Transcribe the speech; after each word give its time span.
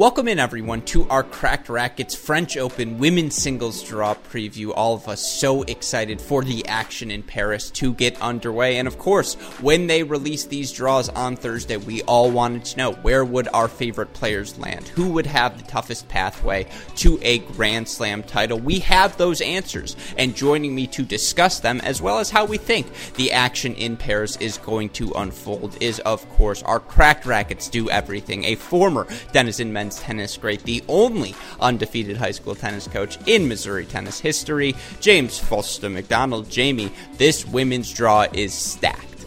Welcome 0.00 0.28
in, 0.28 0.38
everyone, 0.38 0.80
to 0.86 1.06
our 1.10 1.22
Cracked 1.22 1.68
Racquets 1.68 2.14
French 2.14 2.56
Open 2.56 2.96
women's 2.96 3.34
singles 3.34 3.82
draw 3.82 4.14
preview. 4.14 4.72
All 4.74 4.94
of 4.94 5.06
us 5.08 5.20
so 5.20 5.60
excited 5.64 6.22
for 6.22 6.42
the 6.42 6.66
action 6.66 7.10
in 7.10 7.22
Paris 7.22 7.70
to 7.72 7.92
get 7.92 8.18
underway. 8.22 8.78
And 8.78 8.88
of 8.88 8.96
course, 8.96 9.34
when 9.60 9.88
they 9.88 10.02
released 10.02 10.48
these 10.48 10.72
draws 10.72 11.10
on 11.10 11.36
Thursday, 11.36 11.76
we 11.76 12.00
all 12.04 12.30
wanted 12.30 12.64
to 12.64 12.78
know 12.78 12.92
where 12.92 13.26
would 13.26 13.48
our 13.52 13.68
favorite 13.68 14.14
players 14.14 14.58
land? 14.58 14.88
Who 14.88 15.10
would 15.10 15.26
have 15.26 15.58
the 15.58 15.70
toughest 15.70 16.08
pathway 16.08 16.66
to 16.96 17.18
a 17.20 17.40
Grand 17.40 17.86
Slam 17.86 18.22
title? 18.22 18.58
We 18.58 18.78
have 18.78 19.18
those 19.18 19.42
answers. 19.42 19.96
And 20.16 20.34
joining 20.34 20.74
me 20.74 20.86
to 20.86 21.02
discuss 21.02 21.60
them, 21.60 21.78
as 21.82 22.00
well 22.00 22.20
as 22.20 22.30
how 22.30 22.46
we 22.46 22.56
think 22.56 22.86
the 23.16 23.32
action 23.32 23.74
in 23.74 23.98
Paris 23.98 24.38
is 24.38 24.56
going 24.56 24.88
to 24.90 25.12
unfold, 25.12 25.76
is 25.82 26.00
of 26.00 26.26
course 26.30 26.62
our 26.62 26.80
Cracked 26.80 27.26
Racquets 27.26 27.68
Do 27.68 27.90
Everything, 27.90 28.44
a 28.44 28.54
former 28.54 29.06
Denison 29.32 29.70
men's 29.70 29.89
men's 29.90 30.00
tennis 30.00 30.36
great, 30.36 30.62
the 30.62 30.84
only 30.86 31.34
undefeated 31.58 32.16
high 32.16 32.30
school 32.30 32.54
tennis 32.54 32.86
coach 32.86 33.18
in 33.26 33.48
Missouri 33.48 33.84
tennis 33.84 34.20
history, 34.20 34.76
James 35.00 35.36
Foster 35.36 35.90
McDonald. 35.90 36.48
Jamie, 36.48 36.92
this 37.16 37.44
women's 37.44 37.92
draw 37.92 38.26
is 38.32 38.54
stacked. 38.54 39.26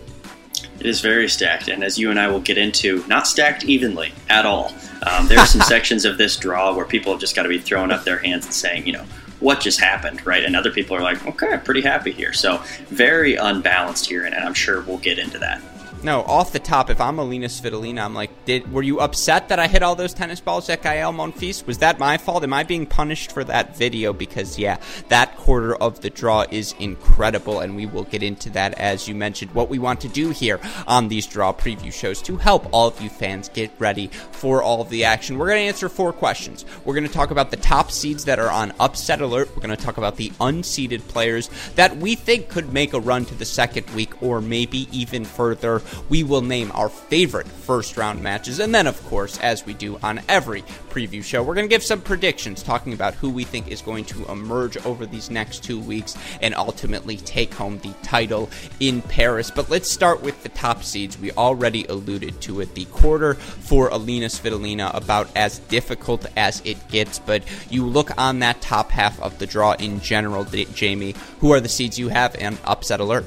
It 0.80 0.86
is 0.86 1.02
very 1.02 1.28
stacked, 1.28 1.68
and 1.68 1.84
as 1.84 2.00
you 2.00 2.12
and 2.12 2.20
I 2.20 2.28
will 2.30 2.40
get 2.40 2.58
into, 2.58 3.06
not 3.08 3.28
stacked 3.28 3.66
evenly 3.66 4.14
at 4.30 4.46
all. 4.46 4.74
Um, 5.06 5.28
there 5.28 5.40
are 5.40 5.46
some 5.46 5.62
sections 5.76 6.06
of 6.06 6.18
this 6.18 6.38
draw 6.38 6.74
where 6.74 6.86
people 6.86 7.12
have 7.12 7.20
just 7.20 7.36
got 7.36 7.44
to 7.44 7.50
be 7.50 7.60
throwing 7.60 7.92
up 7.92 8.06
their 8.06 8.20
hands 8.20 8.46
and 8.46 8.54
saying, 8.54 8.88
you 8.88 8.94
know, 8.94 9.06
what 9.42 9.60
just 9.60 9.82
happened, 9.82 10.26
right? 10.26 10.46
And 10.46 10.56
other 10.56 10.72
people 10.72 10.96
are 10.96 11.02
like, 11.02 11.26
okay, 11.28 11.48
I'm 11.48 11.62
pretty 11.62 11.82
happy 11.82 12.12
here. 12.12 12.32
So 12.32 12.62
very 12.88 13.36
unbalanced 13.36 14.06
here, 14.06 14.24
and 14.26 14.34
I'm 14.34 14.54
sure 14.54 14.82
we'll 14.82 14.98
get 15.00 15.20
into 15.20 15.38
that. 15.40 15.62
No, 16.04 16.22
off 16.24 16.52
the 16.52 16.60
top, 16.60 16.90
if 16.90 17.00
I'm 17.00 17.18
Alina 17.18 17.48
Svitolina, 17.48 18.04
I'm 18.04 18.14
like, 18.14 18.44
did 18.44 18.70
were 18.74 18.84
you 18.84 19.00
upset 19.00 19.48
that 19.48 19.58
I 19.58 19.68
hit 19.68 19.82
all 19.82 19.96
those 19.96 20.14
tennis 20.14 20.42
balls 20.42 20.68
at 20.68 20.84
Gael 20.84 21.14
Monfils? 21.14 21.66
Was 21.66 21.78
that 21.78 21.98
my 21.98 22.18
fault? 22.18 22.44
Am 22.44 22.52
I 22.52 22.64
being 22.64 22.86
punished 22.86 23.32
for 23.32 23.46
that 23.46 23.78
video? 23.78 24.12
Because 24.12 24.60
yeah, 24.60 24.80
that 25.08 25.38
quarter 25.38 25.74
of 25.76 26.02
the 26.02 26.10
draw 26.10 26.46
is 26.52 26.76
incredible, 26.78 27.62
and 27.62 27.78
we 27.78 27.86
will 27.86 28.04
get 28.04 28.22
into 28.22 28.50
that 28.50 28.74
as 28.74 29.08
you 29.08 29.16
mentioned. 29.16 29.52
What 29.52 29.70
we 29.70 29.80
want 29.80 30.02
to 30.02 30.10
do 30.10 30.32
here 30.32 30.60
on 30.88 31.08
these 31.08 31.26
draw 31.26 31.54
preview 31.54 31.94
shows 31.94 32.22
to 32.24 32.36
help 32.36 32.68
all 32.74 32.90
of 32.90 33.00
you 33.00 33.10
fans 33.10 33.48
get 33.48 33.72
ready 33.80 34.08
for 34.08 34.62
all 34.62 34.82
of 34.82 34.90
the 34.90 35.06
action. 35.06 35.38
We're 35.38 35.56
to 35.56 35.56
answer 35.56 35.88
four 35.88 36.12
questions. 36.12 36.66
We're 36.84 37.00
to 37.00 37.08
talk 37.08 37.32
about 37.32 37.50
the 37.50 37.56
top 37.56 37.92
seeds 37.92 38.26
that 38.26 38.40
are 38.40 38.50
on 38.50 38.74
upset 38.78 39.22
alert. 39.22 39.56
We're 39.56 39.62
to 39.70 39.78
talk 39.78 39.98
about 39.98 40.18
the 40.18 40.32
unseeded 40.32 41.08
players 41.08 41.50
that 41.76 41.96
we 41.96 42.16
think 42.16 42.50
could 42.50 42.74
make 42.74 42.92
a 42.92 43.00
run 43.00 43.24
to 43.24 43.36
the 43.36 43.46
second 43.46 43.90
week 43.92 44.22
or 44.22 44.42
maybe 44.42 44.90
even 44.92 45.24
further 45.24 45.82
we 46.10 46.24
will 46.24 46.42
name 46.42 46.72
our 46.74 46.90
favorite 46.90 47.48
first 47.48 47.98
round 47.98 48.22
matches. 48.22 48.60
And 48.60 48.74
then, 48.74 48.88
of 48.88 49.04
course, 49.06 49.40
as 49.40 49.66
we 49.66 49.74
do 49.74 49.98
on 50.04 50.22
every 50.28 50.62
preview 50.90 51.24
show, 51.24 51.44
we're 51.44 51.56
going 51.56 51.68
to 51.68 51.74
give 51.74 51.84
some 51.84 52.02
predictions 52.02 52.64
talking 52.64 52.94
about 52.94 53.14
who 53.16 53.30
we 53.30 53.44
think 53.44 53.68
is 53.68 53.82
going 53.82 54.06
to 54.06 54.26
emerge 54.32 54.78
over 54.86 55.06
these 55.06 55.30
next 55.30 55.64
two 55.64 55.80
weeks 55.80 56.16
and 56.42 56.54
ultimately 56.56 57.18
take 57.18 57.54
home 57.54 57.80
the 57.80 57.94
title 58.04 58.50
in 58.80 59.02
Paris. 59.02 59.52
But 59.52 59.70
let's 59.70 59.90
start 59.90 60.22
with 60.22 60.42
the 60.44 60.50
top 60.50 60.84
seeds. 60.84 61.20
We 61.20 61.32
already 61.32 61.86
alluded 61.86 62.42
to 62.42 62.62
it. 62.62 62.74
The 62.76 62.86
quarter 62.86 63.34
for 63.34 63.90
Alina 63.90 64.28
Svitolina 64.28 64.94
about 64.94 65.30
as 65.36 65.60
difficult 65.60 66.26
as 66.36 66.62
it 66.66 66.88
gets, 66.90 67.20
but 67.20 67.44
you 67.70 67.86
look 67.86 68.18
on 68.18 68.40
that 68.40 68.62
top 68.62 68.92
half 68.92 69.22
of 69.22 69.40
the 69.40 69.46
draw 69.46 69.74
in 69.74 70.00
general, 70.00 70.44
Jamie, 70.44 71.16
who 71.40 71.52
are 71.52 71.60
the 71.60 71.70
seeds 71.70 71.98
you 72.00 72.10
have 72.10 72.36
and 72.36 72.58
upset 72.66 73.00
alert? 73.00 73.26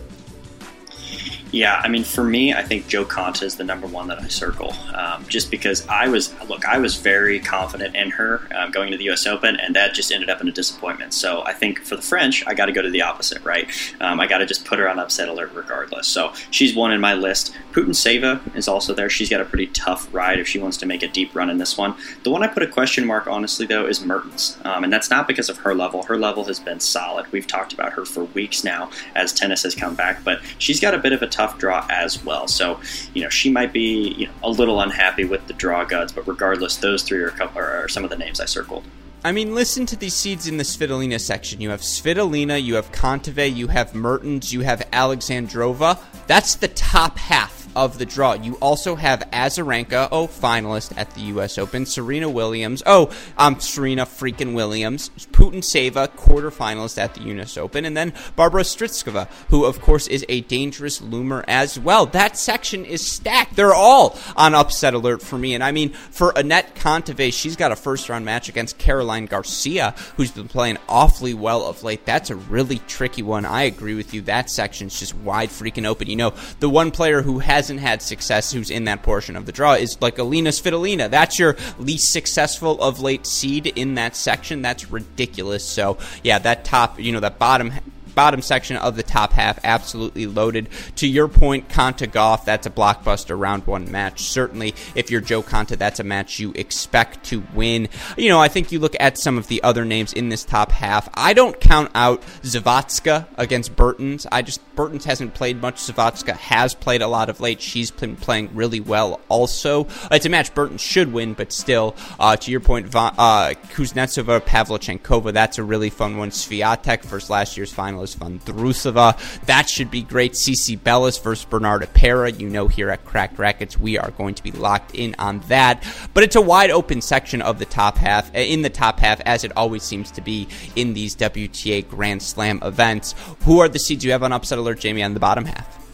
Yeah, 1.52 1.80
I 1.82 1.88
mean, 1.88 2.02
for 2.02 2.24
me, 2.24 2.52
I 2.52 2.62
think 2.62 2.88
Jo 2.88 3.04
Konta 3.04 3.44
is 3.44 3.56
the 3.56 3.62
number 3.62 3.86
one 3.86 4.08
that 4.08 4.20
I 4.20 4.26
circle, 4.26 4.74
um, 4.94 5.24
just 5.28 5.48
because 5.48 5.86
I 5.86 6.08
was 6.08 6.34
look, 6.48 6.66
I 6.66 6.78
was 6.78 6.96
very 6.96 7.38
confident 7.38 7.94
in 7.94 8.10
her 8.10 8.42
um, 8.52 8.72
going 8.72 8.90
to 8.90 8.96
the 8.96 9.04
U.S. 9.04 9.26
Open, 9.26 9.56
and 9.56 9.74
that 9.76 9.94
just 9.94 10.10
ended 10.10 10.28
up 10.28 10.40
in 10.40 10.48
a 10.48 10.52
disappointment. 10.52 11.14
So 11.14 11.44
I 11.44 11.52
think 11.52 11.80
for 11.84 11.94
the 11.94 12.02
French, 12.02 12.44
I 12.48 12.54
got 12.54 12.66
to 12.66 12.72
go 12.72 12.82
to 12.82 12.90
the 12.90 13.02
opposite, 13.02 13.44
right? 13.44 13.70
Um, 14.00 14.18
I 14.18 14.26
got 14.26 14.38
to 14.38 14.46
just 14.46 14.64
put 14.64 14.80
her 14.80 14.88
on 14.88 14.98
upset 14.98 15.28
alert 15.28 15.52
regardless. 15.54 16.08
So 16.08 16.32
she's 16.50 16.74
one 16.74 16.90
in 16.90 17.00
my 17.00 17.14
list. 17.14 17.54
Putintseva 17.72 18.56
is 18.56 18.66
also 18.66 18.92
there. 18.92 19.08
She's 19.08 19.30
got 19.30 19.40
a 19.40 19.44
pretty 19.44 19.68
tough 19.68 20.12
ride 20.12 20.40
if 20.40 20.48
she 20.48 20.58
wants 20.58 20.76
to 20.78 20.86
make 20.86 21.04
a 21.04 21.08
deep 21.08 21.34
run 21.34 21.48
in 21.48 21.58
this 21.58 21.78
one. 21.78 21.94
The 22.24 22.30
one 22.30 22.42
I 22.42 22.48
put 22.48 22.64
a 22.64 22.68
question 22.68 23.06
mark, 23.06 23.28
honestly, 23.28 23.66
though, 23.66 23.86
is 23.86 24.04
Mertens, 24.04 24.58
um, 24.64 24.82
and 24.82 24.92
that's 24.92 25.10
not 25.10 25.28
because 25.28 25.48
of 25.48 25.58
her 25.58 25.74
level. 25.74 26.02
Her 26.02 26.18
level 26.18 26.44
has 26.46 26.58
been 26.58 26.80
solid. 26.80 27.30
We've 27.30 27.46
talked 27.46 27.72
about 27.72 27.92
her 27.92 28.04
for 28.04 28.24
weeks 28.24 28.64
now 28.64 28.90
as 29.14 29.32
tennis 29.32 29.62
has 29.62 29.76
come 29.76 29.94
back, 29.94 30.24
but 30.24 30.40
she's 30.58 30.80
got 30.80 30.92
a 30.92 30.98
bit 30.98 31.12
of 31.12 31.22
a 31.22 31.26
tough 31.36 31.58
draw 31.58 31.86
as 31.90 32.24
well. 32.24 32.48
So, 32.48 32.80
you 33.12 33.22
know, 33.22 33.28
she 33.28 33.50
might 33.50 33.72
be 33.72 34.14
you 34.14 34.26
know, 34.26 34.32
a 34.42 34.50
little 34.50 34.80
unhappy 34.80 35.24
with 35.24 35.46
the 35.46 35.52
draw 35.52 35.84
gods, 35.84 36.12
but 36.12 36.26
regardless, 36.26 36.76
those 36.76 37.02
three 37.02 37.20
are, 37.20 37.30
couple, 37.30 37.60
are 37.60 37.88
some 37.88 38.04
of 38.04 38.10
the 38.10 38.16
names 38.16 38.40
I 38.40 38.46
circled. 38.46 38.84
I 39.22 39.32
mean, 39.32 39.54
listen 39.54 39.86
to 39.86 39.96
these 39.96 40.14
seeds 40.14 40.46
in 40.46 40.56
the 40.56 40.62
Svitolina 40.62 41.20
section. 41.20 41.60
You 41.60 41.70
have 41.70 41.80
Svitolina, 41.80 42.62
you 42.62 42.76
have 42.76 42.90
Kontaveit, 42.92 43.54
you 43.54 43.66
have 43.68 43.94
Mertens, 43.94 44.52
you 44.52 44.60
have 44.60 44.80
Alexandrova. 44.92 45.98
That's 46.26 46.54
the 46.54 46.68
top 46.68 47.18
half 47.18 47.65
of 47.76 47.98
the 47.98 48.06
draw. 48.06 48.32
You 48.32 48.54
also 48.54 48.96
have 48.96 49.20
Azarenka, 49.32 50.08
oh, 50.10 50.26
finalist 50.26 50.96
at 50.96 51.10
the 51.10 51.20
U.S. 51.22 51.58
Open, 51.58 51.86
Serena 51.86 52.28
Williams, 52.28 52.82
oh, 52.86 53.12
um, 53.36 53.60
Serena 53.60 54.06
freaking 54.06 54.54
Williams, 54.54 55.10
Putin 55.32 55.56
Putintseva, 55.56 56.08
quarterfinalist 56.08 56.98
at 56.98 57.14
the 57.14 57.22
U.S. 57.22 57.56
Open, 57.56 57.84
and 57.84 57.96
then 57.96 58.12
Barbora 58.36 58.64
Strycova, 58.64 59.28
who, 59.48 59.64
of 59.64 59.80
course, 59.80 60.06
is 60.06 60.24
a 60.28 60.42
dangerous 60.42 61.00
loomer 61.00 61.44
as 61.46 61.78
well. 61.78 62.06
That 62.06 62.36
section 62.36 62.84
is 62.84 63.06
stacked. 63.06 63.56
They're 63.56 63.74
all 63.74 64.18
on 64.36 64.54
upset 64.54 64.94
alert 64.94 65.22
for 65.22 65.38
me. 65.38 65.54
And 65.54 65.62
I 65.62 65.72
mean, 65.72 65.90
for 65.90 66.32
Anett 66.32 66.74
Kontaveit, 66.74 67.32
she's 67.32 67.56
got 67.56 67.72
a 67.72 67.76
first 67.76 68.08
round 68.08 68.24
match 68.24 68.48
against 68.48 68.78
Caroline 68.78 69.26
Garcia, 69.26 69.94
who's 70.16 70.30
been 70.30 70.48
playing 70.48 70.78
awfully 70.88 71.34
well 71.34 71.66
of 71.66 71.82
late. 71.82 72.04
That's 72.04 72.30
a 72.30 72.36
really 72.36 72.78
tricky 72.86 73.22
one. 73.22 73.44
I 73.44 73.62
agree 73.62 73.94
with 73.94 74.14
you. 74.14 74.22
That 74.22 74.50
section's 74.50 74.98
just 74.98 75.14
wide 75.14 75.50
freaking 75.50 75.86
open. 75.86 76.08
You 76.08 76.16
know, 76.16 76.34
the 76.60 76.68
one 76.68 76.90
player 76.90 77.22
who 77.22 77.38
has 77.40 77.65
hasn't 77.66 77.80
had 77.80 78.00
success 78.00 78.52
who's 78.52 78.70
in 78.70 78.84
that 78.84 79.02
portion 79.02 79.34
of 79.34 79.44
the 79.44 79.50
draw 79.50 79.72
is 79.72 80.00
like 80.00 80.18
Alina 80.18 80.50
Svitolina. 80.50 81.10
That's 81.10 81.36
your 81.36 81.56
least 81.80 82.12
successful 82.12 82.80
of 82.80 83.00
late 83.00 83.26
seed 83.26 83.66
in 83.66 83.96
that 83.96 84.14
section. 84.14 84.62
That's 84.62 84.88
ridiculous. 84.92 85.64
So, 85.64 85.98
yeah, 86.22 86.38
that 86.38 86.64
top, 86.64 87.00
you 87.00 87.10
know, 87.10 87.18
that 87.18 87.40
bottom 87.40 87.72
bottom 88.16 88.42
section 88.42 88.76
of 88.78 88.96
the 88.96 89.04
top 89.04 89.32
half 89.32 89.60
absolutely 89.62 90.26
loaded. 90.26 90.68
To 90.96 91.06
your 91.06 91.28
point, 91.28 91.68
Konta 91.68 92.10
Gauff, 92.10 92.44
that's 92.44 92.66
a 92.66 92.70
blockbuster 92.70 93.38
round 93.38 93.64
one 93.66 93.88
match. 93.92 94.22
Certainly, 94.22 94.74
if 94.96 95.10
you're 95.10 95.20
Jo 95.20 95.42
Konta, 95.42 95.78
that's 95.78 96.00
a 96.00 96.04
match 96.04 96.40
you 96.40 96.52
expect 96.56 97.24
to 97.26 97.44
win. 97.54 97.88
You 98.16 98.30
know, 98.30 98.40
I 98.40 98.48
think 98.48 98.72
you 98.72 98.80
look 98.80 98.96
at 98.98 99.18
some 99.18 99.38
of 99.38 99.46
the 99.46 99.62
other 99.62 99.84
names 99.84 100.12
in 100.12 100.30
this 100.30 100.42
top 100.42 100.72
half. 100.72 101.08
I 101.14 101.34
don't 101.34 101.60
count 101.60 101.90
out 101.94 102.22
Zavatska 102.42 103.26
against 103.36 103.76
Bertens. 103.76 104.26
I 104.32 104.42
just 104.42 104.60
Bertens 104.74 105.04
hasn't 105.04 105.34
played 105.34 105.60
much. 105.60 105.76
Zavatska 105.76 106.36
has 106.36 106.74
played 106.74 107.02
a 107.02 107.08
lot 107.08 107.28
of 107.28 107.40
late. 107.40 107.60
She's 107.60 107.90
been 107.90 108.16
playing 108.16 108.50
really 108.54 108.80
well. 108.80 109.20
Also, 109.28 109.86
it's 110.10 110.26
a 110.26 110.28
match 110.28 110.54
Burton 110.54 110.78
should 110.78 111.12
win, 111.12 111.34
but 111.34 111.52
still, 111.52 111.94
uh, 112.18 112.36
to 112.36 112.50
your 112.50 112.60
point, 112.60 112.94
uh, 112.94 113.54
Kuznetsova, 113.74 114.40
Pavlyuchenkova, 114.40 115.32
that's 115.32 115.58
a 115.58 115.62
really 115.62 115.90
fun 115.90 116.16
one. 116.16 116.30
Swiatek 116.30 117.02
versus 117.02 117.30
last 117.30 117.56
year's 117.56 117.72
finalist 118.06 118.16
Vondrousova. 118.16 119.40
That 119.46 119.68
should 119.68 119.90
be 119.90 120.02
great. 120.02 120.32
CiCi 120.32 120.82
Bellis 120.82 121.18
versus 121.18 121.46
Bernarda 121.46 121.92
Pera. 121.92 122.30
You 122.30 122.48
know, 122.48 122.68
here 122.68 122.90
at 122.90 123.04
Cracked 123.04 123.38
Racquets, 123.38 123.78
we 123.78 123.98
are 123.98 124.10
going 124.12 124.34
to 124.34 124.42
be 124.42 124.52
locked 124.52 124.94
in 124.94 125.14
on 125.18 125.40
that. 125.48 125.84
But 126.14 126.24
it's 126.24 126.36
a 126.36 126.40
wide 126.40 126.70
open 126.70 127.00
section 127.00 127.42
of 127.42 127.58
the 127.58 127.64
top 127.64 127.96
half, 127.96 128.34
uh, 128.34 128.38
in 128.38 128.62
the 128.62 128.70
top 128.70 129.00
half, 129.00 129.20
as 129.22 129.44
it 129.44 129.52
always 129.56 129.82
seems 129.82 130.10
to 130.12 130.20
be 130.20 130.48
in 130.74 130.94
these 130.94 131.16
WTA 131.16 131.88
Grand 131.88 132.22
Slam 132.22 132.60
events. 132.62 133.14
Who 133.44 133.60
are 133.60 133.68
the 133.68 133.78
seeds 133.78 134.04
you 134.04 134.12
have 134.12 134.22
on 134.22 134.32
upset 134.32 134.58
alert, 134.58 134.80
Jamie, 134.80 135.02
on 135.02 135.14
the 135.14 135.20
bottom 135.20 135.44
half? 135.44 135.85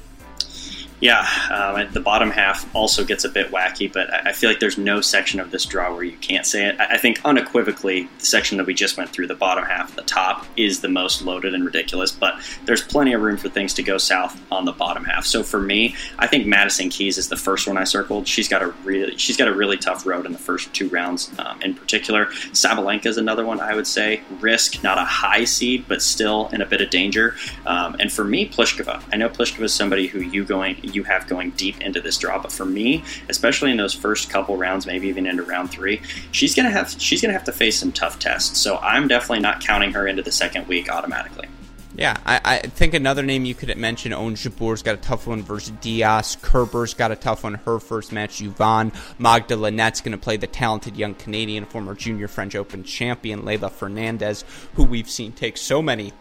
Yeah, 1.03 1.27
um, 1.51 1.93
the 1.93 1.99
bottom 1.99 2.31
half 2.31 2.73
also 2.77 3.05
gets 3.05 3.25
a 3.25 3.29
bit 3.29 3.51
wacky, 3.51 3.93
but 3.93 4.09
I 4.25 4.33
feel 4.33 4.49
like 4.49 4.61
there's 4.61 4.79
no 4.79 5.01
section 5.01 5.41
of 5.41 5.51
this 5.51 5.65
draw 5.65 5.93
where 5.93 6.05
you 6.05 6.17
can't 6.19 6.47
say 6.47 6.69
it. 6.69 6.79
I 6.79 6.97
think 6.97 7.21
unequivocally, 7.25 8.09
the 8.21 8.25
section 8.25 8.57
that 8.59 8.69
we 8.69 8.73
just 8.73 8.97
went 8.97 9.11
through, 9.11 9.27
the 9.27 9.35
bottom 9.35 9.65
half, 9.65 9.97
the 9.97 10.03
top, 10.03 10.47
is 10.57 10.81
the 10.81 10.89
most 10.89 11.23
loaded 11.23 11.55
and 11.55 11.65
ridiculous, 11.65 12.13
but 12.13 12.37
there's 12.67 12.85
plenty 12.85 13.15
of 13.15 13.21
room 13.21 13.37
for 13.37 13.49
things 13.49 13.75
to 13.75 13.83
go 13.83 13.99
south 13.99 14.41
on 14.53 14.65
the 14.65 14.71
bottom 14.71 15.05
half. 15.05 15.27
So 15.27 15.43
for 15.43 15.59
me, 15.59 15.97
I 16.21 16.29
think 16.29 16.47
Madison 16.47 16.89
Keys 16.89 17.19
is 17.19 17.29
the 17.29 17.37
first 17.37 17.67
one 17.67 17.77
I 17.77 17.83
circled. 17.83 18.29
She's 18.29 18.47
got 18.47 18.63
a 18.63 18.69
really, 18.85 19.19
she's 19.19 19.37
got 19.37 19.49
a 19.49 19.53
really 19.53 19.79
tough 19.79 20.07
road 20.07 20.25
in 20.25 20.31
the 20.31 20.39
first 20.39 20.73
two 20.73 20.89
rounds, 20.89 21.33
um, 21.41 21.61
in 21.63 21.75
particular. 21.75 22.27
Sabalenka 22.53 23.07
is 23.07 23.17
another 23.17 23.45
one 23.45 23.59
I 23.59 23.75
would 23.75 23.89
say. 23.89 24.23
Riske, 24.35 24.85
not 24.85 24.99
a 24.99 25.05
high 25.05 25.47
seed, 25.47 25.87
but 25.89 26.01
still 26.01 26.49
in 26.53 26.63
a 26.63 26.67
bit 26.67 26.81
of 26.81 26.91
danger. 26.91 27.35
Um, 27.67 27.97
and 27.99 28.13
for 28.13 28.23
me, 28.23 28.49
Pliskova. 28.49 29.03
I 29.13 29.17
know 29.17 29.29
Pliskova 29.29 29.65
is 29.65 29.75
somebody 29.75 30.07
who 30.07 30.21
you 30.21 30.45
going 30.45 30.77
you 30.95 31.05
have 31.05 31.27
going 31.27 31.51
deep 31.51 31.81
into 31.81 32.01
this 32.01 32.19
draw. 32.19 32.41
But 32.41 32.53
for 32.53 32.65
me, 32.65 33.05
especially 33.29 33.71
in 33.71 33.77
those 33.77 33.95
first 33.95 34.31
couple 34.31 34.57
rounds, 34.57 34.87
maybe 34.87 35.09
even 35.09 35.27
into 35.27 35.43
round 35.43 35.71
three, 35.71 36.01
she's 36.31 36.55
gonna 36.55 36.71
have 36.71 36.91
she's 37.01 37.21
gonna 37.21 37.35
have 37.35 37.45
to 37.45 37.53
face 37.53 37.79
some 37.79 37.93
tough 37.93 38.19
tests. 38.19 38.59
So 38.59 38.79
I'm 38.79 39.09
definitely 39.09 39.41
not 39.41 39.61
counting 39.61 39.93
her 39.93 40.07
into 40.07 40.23
the 40.23 40.33
second 40.33 40.69
week 40.69 40.91
automatically. 40.91 41.49
Yeah, 41.95 42.17
I, 42.25 42.41
I, 42.43 42.59
think 42.59 42.95
another 42.95 43.23
name 43.23 43.45
you 43.45 43.55
could 43.55 43.77
mention, 43.77 44.15
Ons 44.15 44.43
Jabeur's 44.43 44.83
got 44.83 44.95
a 44.95 44.99
tough 44.99 45.27
one 45.27 45.43
versus 45.43 45.75
Diaz. 45.83 46.39
Kerber's 46.41 46.95
got 46.95 47.13
a 47.13 47.17
tough 47.17 47.45
one, 47.45 47.55
her 47.55 47.79
first 47.79 48.13
match. 48.13 48.39
Juvan 48.39 48.95
Magda 49.19 49.57
Linette's 49.57 50.01
going 50.01 50.13
to 50.13 50.19
play 50.19 50.39
the 50.39 50.47
talented 50.47 50.97
young 50.97 51.15
Canadian, 51.15 51.67
former 51.67 51.95
junior 51.95 52.29
French 52.29 52.55
Open 52.55 52.83
champion, 52.83 53.43
Leylah 53.43 53.71
Fernandez, 53.71 54.43
who 54.75 54.85
we've 54.85 55.11
seen 55.11 55.33
take 55.33 55.59
so 55.59 55.83
many 55.83 56.15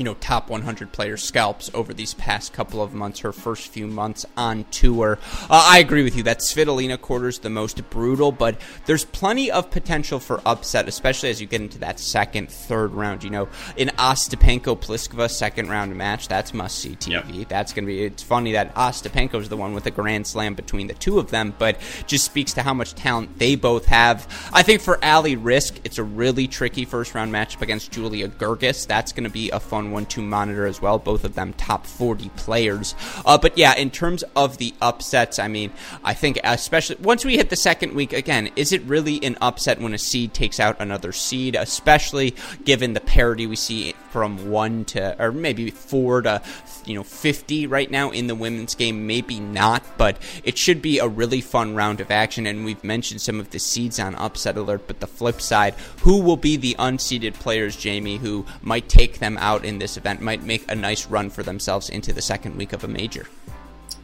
you 0.00 0.04
know, 0.04 0.14
top 0.14 0.48
100 0.48 0.92
player 0.92 1.18
scalps 1.18 1.70
over 1.74 1.92
these 1.92 2.14
past 2.14 2.54
couple 2.54 2.82
of 2.82 2.94
months, 2.94 3.20
her 3.20 3.34
first 3.34 3.68
few 3.68 3.86
months 3.86 4.24
on 4.34 4.64
tour. 4.70 5.18
Uh, 5.42 5.66
I 5.68 5.78
agree 5.78 6.02
with 6.02 6.16
you 6.16 6.22
that 6.22 6.38
Svitolina 6.38 6.98
quarter's 6.98 7.40
the 7.40 7.50
most 7.50 7.90
brutal, 7.90 8.32
but 8.32 8.58
there's 8.86 9.04
plenty 9.04 9.50
of 9.50 9.70
potential 9.70 10.18
for 10.18 10.40
upset, 10.46 10.88
especially 10.88 11.28
as 11.28 11.38
you 11.38 11.46
get 11.46 11.60
into 11.60 11.78
that 11.80 12.00
second, 12.00 12.50
third 12.50 12.94
round. 12.94 13.22
You 13.22 13.28
know, 13.28 13.48
in 13.76 13.88
Ostapenko 13.88 14.80
Pliskova 14.80 15.28
second 15.28 15.68
round 15.68 15.94
match, 15.94 16.28
that's 16.28 16.54
must 16.54 16.78
see 16.78 16.96
TV. 16.96 17.40
Yep. 17.40 17.48
That's 17.50 17.74
going 17.74 17.84
to 17.84 17.86
be, 17.86 18.02
it's 18.02 18.22
funny 18.22 18.52
that 18.52 18.74
Ostapenko's 18.76 19.50
the 19.50 19.56
one 19.58 19.74
with 19.74 19.84
a 19.84 19.90
grand 19.90 20.26
slam 20.26 20.54
between 20.54 20.86
the 20.86 20.94
two 20.94 21.18
of 21.18 21.30
them, 21.30 21.52
but 21.58 21.78
just 22.06 22.24
speaks 22.24 22.54
to 22.54 22.62
how 22.62 22.72
much 22.72 22.94
talent 22.94 23.38
they 23.38 23.54
both 23.54 23.84
have. 23.84 24.26
I 24.50 24.62
think 24.62 24.80
for 24.80 25.04
Ali 25.04 25.36
Riske, 25.36 25.78
it's 25.84 25.98
a 25.98 26.04
really 26.04 26.48
tricky 26.48 26.86
first 26.86 27.14
round 27.14 27.34
matchup 27.34 27.60
against 27.60 27.92
Julia 27.92 28.28
Görges. 28.28 28.86
That's 28.86 29.12
going 29.12 29.24
to 29.24 29.30
be 29.30 29.50
a 29.50 29.60
fun 29.60 29.89
one 29.90 30.06
to 30.06 30.22
monitor 30.22 30.66
as 30.66 30.80
well. 30.80 30.98
Both 30.98 31.24
of 31.24 31.34
them 31.34 31.52
top 31.54 31.86
40 31.86 32.28
players. 32.30 32.94
Uh, 33.24 33.38
but 33.38 33.56
yeah, 33.58 33.74
in 33.74 33.90
terms 33.90 34.22
of 34.36 34.58
the 34.58 34.74
upsets, 34.80 35.38
I 35.38 35.48
mean, 35.48 35.72
I 36.04 36.14
think 36.14 36.38
especially 36.44 36.96
once 36.96 37.24
we 37.24 37.36
hit 37.36 37.50
the 37.50 37.56
second 37.56 37.94
week, 37.94 38.12
again, 38.12 38.50
is 38.56 38.72
it 38.72 38.82
really 38.82 39.22
an 39.24 39.36
upset 39.40 39.80
when 39.80 39.94
a 39.94 39.98
seed 39.98 40.34
takes 40.34 40.60
out 40.60 40.80
another 40.80 41.12
seed, 41.12 41.56
especially 41.56 42.34
given 42.64 42.92
the 42.92 43.00
parity 43.00 43.46
we 43.46 43.56
see 43.56 43.94
from 44.10 44.50
one 44.50 44.84
to, 44.86 45.22
or 45.22 45.32
maybe 45.32 45.70
four 45.70 46.22
to, 46.22 46.42
you 46.84 46.94
know, 46.94 47.02
50 47.02 47.66
right 47.66 47.90
now 47.90 48.10
in 48.10 48.26
the 48.26 48.34
women's 48.34 48.74
game? 48.74 49.06
Maybe 49.06 49.40
not, 49.40 49.82
but 49.96 50.16
it 50.44 50.56
should 50.58 50.82
be 50.82 50.98
a 50.98 51.08
really 51.08 51.40
fun 51.40 51.74
round 51.74 52.00
of 52.00 52.10
action. 52.10 52.46
And 52.46 52.64
we've 52.64 52.82
mentioned 52.84 53.20
some 53.20 53.40
of 53.40 53.50
the 53.50 53.58
seeds 53.58 53.98
on 53.98 54.14
upset 54.14 54.56
alert, 54.56 54.86
but 54.86 55.00
the 55.00 55.06
flip 55.06 55.40
side, 55.40 55.74
who 56.00 56.20
will 56.20 56.36
be 56.36 56.56
the 56.56 56.74
unseeded 56.78 57.34
players, 57.34 57.76
Jamie, 57.76 58.18
who 58.18 58.46
might 58.62 58.88
take 58.88 59.18
them 59.18 59.36
out 59.38 59.64
in 59.64 59.78
this 59.80 59.96
event 59.96 60.20
might 60.20 60.44
make 60.44 60.70
a 60.70 60.74
nice 60.74 61.06
run 61.06 61.30
for 61.30 61.42
themselves 61.42 61.90
into 61.90 62.12
the 62.12 62.22
second 62.22 62.56
week 62.56 62.72
of 62.72 62.84
a 62.84 62.88
major. 62.88 63.26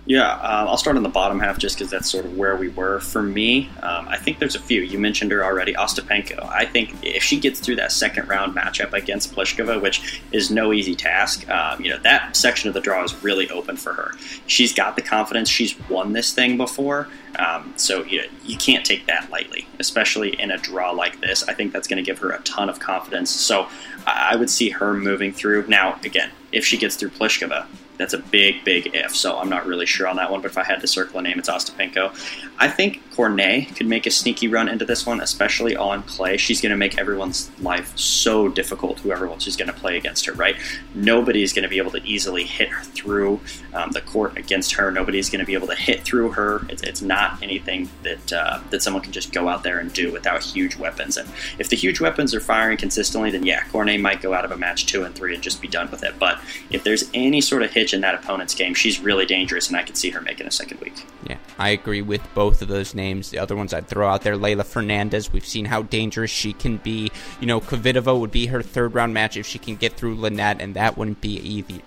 Yeah, 0.08 0.22
uh, 0.22 0.66
I'll 0.68 0.76
start 0.76 0.96
on 0.96 1.02
the 1.02 1.08
bottom 1.08 1.40
half 1.40 1.58
just 1.58 1.76
because 1.76 1.90
that's 1.90 2.08
sort 2.08 2.24
of 2.24 2.36
where 2.36 2.54
we 2.54 2.68
were. 2.68 3.00
For 3.00 3.24
me, 3.24 3.68
um, 3.82 4.06
I 4.06 4.16
think 4.16 4.38
there's 4.38 4.54
a 4.54 4.60
few. 4.60 4.82
You 4.82 5.00
mentioned 5.00 5.32
her 5.32 5.44
already, 5.44 5.74
Ostapenko. 5.74 6.48
I 6.48 6.64
think 6.64 6.94
if 7.02 7.24
she 7.24 7.40
gets 7.40 7.58
through 7.58 7.76
that 7.76 7.90
second 7.90 8.28
round 8.28 8.54
matchup 8.54 8.92
against 8.92 9.34
Pliskova, 9.34 9.82
which 9.82 10.22
is 10.30 10.48
no 10.48 10.72
easy 10.72 10.94
task, 10.94 11.48
um, 11.50 11.82
you 11.82 11.90
know 11.90 11.98
that 11.98 12.36
section 12.36 12.68
of 12.68 12.74
the 12.74 12.80
draw 12.80 13.02
is 13.02 13.20
really 13.24 13.50
open 13.50 13.76
for 13.76 13.94
her. 13.94 14.12
She's 14.46 14.72
got 14.72 14.94
the 14.94 15.02
confidence. 15.02 15.48
She's 15.48 15.76
won 15.88 16.12
this 16.12 16.32
thing 16.32 16.56
before, 16.56 17.08
um, 17.40 17.74
so 17.76 18.04
you, 18.04 18.18
know, 18.22 18.28
you 18.44 18.56
can't 18.56 18.86
take 18.86 19.06
that 19.06 19.28
lightly, 19.30 19.66
especially 19.80 20.40
in 20.40 20.52
a 20.52 20.58
draw 20.58 20.92
like 20.92 21.20
this. 21.20 21.42
I 21.48 21.52
think 21.52 21.72
that's 21.72 21.88
going 21.88 22.02
to 22.02 22.08
give 22.08 22.20
her 22.20 22.30
a 22.30 22.40
ton 22.42 22.68
of 22.68 22.78
confidence. 22.78 23.32
So 23.32 23.66
I 24.06 24.36
would 24.36 24.50
see 24.50 24.70
her 24.70 24.94
moving 24.94 25.32
through. 25.32 25.66
Now, 25.66 25.98
again, 26.04 26.30
if 26.52 26.64
she 26.64 26.76
gets 26.76 26.94
through 26.94 27.10
Pliskova, 27.10 27.66
that's 27.96 28.14
a 28.14 28.18
big, 28.18 28.64
big 28.64 28.94
if. 28.94 29.14
So 29.14 29.38
I'm 29.38 29.48
not 29.48 29.66
really 29.66 29.86
sure 29.86 30.06
on 30.06 30.16
that 30.16 30.30
one. 30.30 30.40
But 30.40 30.50
if 30.50 30.58
I 30.58 30.64
had 30.64 30.80
to 30.80 30.86
circle 30.86 31.18
a 31.18 31.22
name, 31.22 31.38
it's 31.38 31.48
Ostapenko. 31.48 32.12
I 32.58 32.68
think 32.68 33.02
Cornet 33.14 33.74
could 33.76 33.86
make 33.86 34.06
a 34.06 34.10
sneaky 34.10 34.48
run 34.48 34.68
into 34.68 34.84
this 34.84 35.06
one, 35.06 35.20
especially 35.20 35.76
on 35.76 36.02
clay. 36.02 36.36
She's 36.36 36.60
going 36.60 36.70
to 36.70 36.76
make 36.76 36.98
everyone's 36.98 37.50
life 37.60 37.96
so 37.96 38.48
difficult. 38.48 39.00
Whoever 39.00 39.26
is 39.46 39.56
going 39.56 39.68
to 39.68 39.74
play 39.74 39.96
against 39.96 40.26
her, 40.26 40.32
right? 40.32 40.56
Nobody's 40.94 41.52
going 41.52 41.64
to 41.64 41.68
be 41.68 41.78
able 41.78 41.90
to 41.92 42.02
easily 42.04 42.44
hit 42.44 42.68
her 42.68 42.82
through 42.82 43.40
um, 43.74 43.90
the 43.90 44.00
court 44.00 44.36
against 44.38 44.72
her. 44.72 44.90
Nobody's 44.90 45.28
going 45.28 45.40
to 45.40 45.46
be 45.46 45.54
able 45.54 45.66
to 45.68 45.74
hit 45.74 46.02
through 46.02 46.32
her. 46.32 46.64
It's, 46.68 46.82
it's 46.82 47.02
not 47.02 47.42
anything 47.42 47.88
that 48.02 48.32
uh, 48.32 48.60
that 48.70 48.82
someone 48.82 49.02
can 49.02 49.12
just 49.12 49.32
go 49.32 49.48
out 49.48 49.62
there 49.62 49.78
and 49.78 49.92
do 49.92 50.12
without 50.12 50.42
huge 50.42 50.76
weapons. 50.76 51.16
And 51.16 51.28
if 51.58 51.68
the 51.68 51.76
huge 51.76 52.00
weapons 52.00 52.34
are 52.34 52.40
firing 52.40 52.76
consistently, 52.76 53.30
then 53.30 53.44
yeah, 53.44 53.64
Cornet 53.68 54.00
might 54.00 54.20
go 54.20 54.32
out 54.34 54.44
of 54.44 54.50
a 54.50 54.56
match 54.56 54.86
two 54.86 55.04
and 55.04 55.14
three 55.14 55.34
and 55.34 55.42
just 55.42 55.60
be 55.60 55.68
done 55.68 55.90
with 55.90 56.02
it. 56.02 56.18
But 56.18 56.40
if 56.70 56.84
there's 56.84 57.10
any 57.14 57.40
sort 57.40 57.62
of 57.62 57.70
hit 57.70 57.85
in 57.92 58.00
that 58.02 58.14
opponent's 58.14 58.54
game. 58.54 58.74
She's 58.74 59.00
really 59.00 59.26
dangerous, 59.26 59.68
and 59.68 59.76
I 59.76 59.82
could 59.82 59.96
see 59.96 60.10
her 60.10 60.20
making 60.20 60.46
a 60.46 60.50
second 60.50 60.80
week. 60.80 61.04
Yeah, 61.28 61.38
I 61.58 61.70
agree 61.70 62.02
with 62.02 62.22
both 62.34 62.62
of 62.62 62.68
those 62.68 62.94
names. 62.94 63.30
The 63.30 63.38
other 63.38 63.56
ones 63.56 63.74
I'd 63.74 63.88
throw 63.88 64.08
out 64.08 64.22
there, 64.22 64.36
Leylah 64.36 64.64
Fernandez. 64.64 65.32
We've 65.32 65.46
seen 65.46 65.64
how 65.66 65.82
dangerous 65.82 66.30
she 66.30 66.52
can 66.52 66.76
be. 66.78 67.10
You 67.40 67.46
know, 67.46 67.60
Kvitova 67.60 68.18
would 68.18 68.30
be 68.30 68.46
her 68.46 68.62
third 68.62 68.94
round 68.94 69.14
match 69.14 69.36
if 69.36 69.46
she 69.46 69.58
can 69.58 69.76
get 69.76 69.94
through 69.94 70.16
Linette, 70.16 70.60
and 70.60 70.74
that 70.74 70.96
wouldn't 70.96 71.20
be 71.20 71.38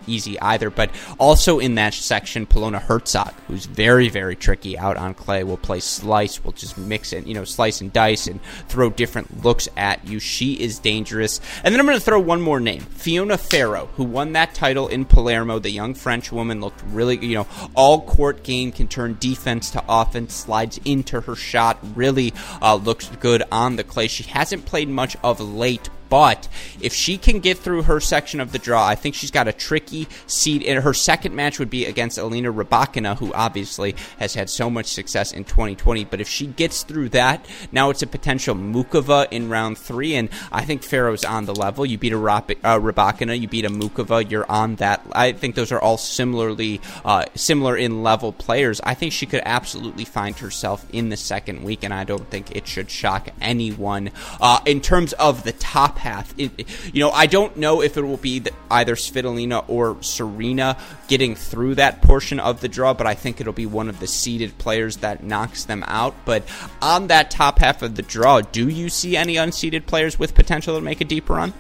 easy, 0.08 0.40
either. 0.40 0.70
But 0.70 0.92
also 1.18 1.60
in 1.60 1.76
that 1.76 1.94
section, 1.94 2.46
Polona 2.46 2.82
Hercog, 2.82 3.34
who's 3.48 3.66
very, 3.66 4.10
very 4.10 4.36
tricky 4.36 4.78
out 4.78 4.98
on 4.98 5.14
clay, 5.14 5.44
will 5.44 5.58
play 5.58 5.80
slice. 5.80 6.44
Will 6.44 6.52
just 6.52 6.78
mix 6.78 7.14
it, 7.14 7.26
you 7.26 7.34
know, 7.34 7.46
slice 7.46 7.82
and 7.82 7.92
dice 7.94 8.28
and 8.28 8.42
throw 8.68 8.90
different 8.90 9.44
looks 9.44 9.70
at 9.78 10.06
you. 10.06 10.20
She 10.20 10.54
is 10.54 10.80
dangerous. 10.80 11.40
And 11.64 11.74
then 11.74 11.80
I'm 11.80 11.86
going 11.86 11.98
to 11.98 12.04
throw 12.04 12.20
one 12.20 12.42
more 12.42 12.60
name, 12.60 12.82
Fiona 12.82 13.38
Ferro, 13.38 13.88
who 13.96 14.04
won 14.04 14.34
that 14.34 14.54
title 14.54 14.88
in 14.88 15.06
Palermo, 15.06 15.60
the 15.60 15.72
young 15.90 15.96
French 15.96 16.32
woman 16.32 16.62
looked 16.62 16.82
really, 16.88 17.18
you 17.18 17.34
know, 17.34 17.48
all 17.76 18.02
court 18.02 18.44
game 18.44 18.72
can 18.72 18.88
turn 18.88 19.18
defense 19.20 19.72
to 19.72 19.84
offense, 19.90 20.36
slides 20.36 20.80
into 20.86 21.22
her 21.22 21.36
shot, 21.36 21.80
really 21.96 22.32
uh, 22.62 22.76
looks 22.76 23.10
good 23.20 23.42
on 23.52 23.76
the 23.76 23.84
clay. 23.84 24.08
She 24.08 24.24
hasn't 24.24 24.66
played 24.66 24.88
much 24.88 25.18
of 25.24 25.40
late, 25.40 25.90
but 26.10 26.48
if 26.82 26.94
she 26.94 27.18
can 27.18 27.40
get 27.40 27.58
through 27.58 27.84
her 27.84 28.00
section 28.00 28.40
of 28.40 28.52
the 28.52 28.60
draw, 28.60 28.86
I 28.86 28.96
think 28.96 29.16
she's 29.16 29.32
got 29.32 29.48
a 29.48 29.54
tricky 29.54 30.08
seed. 30.28 30.64
In 30.64 30.82
her 30.82 30.94
second 30.94 31.36
match 31.36 31.60
would 31.60 31.70
be 31.70 31.86
against 31.86 32.18
Alina 32.18 32.52
Rybakina, 32.52 33.18
who 33.18 33.32
obviously 33.34 33.96
has 34.18 34.34
had 34.34 34.50
so 34.50 34.70
much 34.70 34.88
success 34.88 35.32
in 35.32 35.44
2020. 35.44 36.06
But 36.06 36.22
if 36.22 36.28
she 36.28 36.48
gets 36.48 36.84
through 36.84 37.10
that, 37.10 37.46
now 37.72 37.90
it's 37.90 38.02
a 38.02 38.08
potential 38.08 38.56
Muchova 38.56 39.28
in 39.32 39.50
round 39.50 39.78
three, 39.78 40.16
and 40.16 40.30
I 40.52 40.66
think 40.66 40.84
Ferro's 40.84 41.24
on 41.24 41.46
the 41.46 41.56
level. 41.56 41.86
You 41.86 41.98
beat 41.98 42.14
a 42.14 42.18
uh, 42.18 42.80
Rybakina, 42.80 43.40
you 43.40 43.48
beat 43.48 43.66
a 43.66 43.70
Muchova, 43.70 44.30
you're 44.30 44.50
on 44.50 44.76
that. 44.76 45.06
I 45.12 45.34
think 45.34 45.56
those 45.56 45.72
are 45.72 45.80
all 45.80 45.98
similarly 45.98 46.82
uh, 47.06 47.26
similar 47.36 47.78
in 47.78 48.04
level 48.04 48.34
players. 48.34 48.82
I 48.84 48.94
think 48.94 49.14
she 49.14 49.26
could 49.26 49.42
absolutely 49.46 50.06
find 50.06 50.38
herself 50.38 50.86
in 50.92 51.10
the 51.10 51.18
second 51.18 51.64
week, 51.64 51.84
and 51.84 51.94
I 51.94 52.04
don't 52.04 52.28
think 52.30 52.56
it 52.56 52.68
should 52.68 52.90
shock 52.90 53.30
anyone. 53.42 54.12
Uh, 54.42 54.60
in 54.66 54.82
terms 54.82 55.14
of 55.14 55.44
the 55.44 55.54
top 55.54 55.99
path. 56.00 56.34
It, 56.38 56.66
you 56.94 57.02
know, 57.02 57.12
I 57.12 57.26
don't 57.26 57.58
know 57.58 57.82
if 57.82 57.98
it 57.98 58.02
will 58.02 58.18
be 58.18 58.42
either 58.72 58.96
Svitolina 58.96 59.66
or 59.68 60.02
Serena 60.02 60.78
getting 61.10 61.36
through 61.36 61.76
that 61.76 62.02
portion 62.02 62.40
of 62.40 62.62
the 62.62 62.70
draw, 62.70 62.94
but 62.94 63.06
I 63.06 63.14
think 63.14 63.42
it'll 63.42 63.52
be 63.54 63.66
one 63.66 63.90
of 63.90 64.00
the 64.00 64.08
seeded 64.08 64.58
players 64.58 64.98
that 64.98 65.24
knocks 65.24 65.66
them 65.66 65.84
out. 65.86 66.16
But 66.24 66.44
on 66.82 67.08
that 67.08 67.30
top 67.30 67.60
half 67.60 67.82
of 67.82 67.96
the 67.96 68.02
draw, 68.02 68.40
do 68.40 68.70
you 68.70 68.88
see 68.90 69.18
any 69.18 69.36
unseeded 69.36 69.86
players 69.86 70.18
with 70.18 70.34
potential 70.34 70.76
to 70.76 70.82
make 70.82 71.02
a 71.02 71.06
deep 71.06 71.30
run? 71.30 71.54